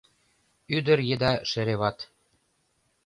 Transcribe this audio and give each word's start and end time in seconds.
Ӱдыр 0.75 0.99
еда 1.13 1.33
шереват 1.49 1.97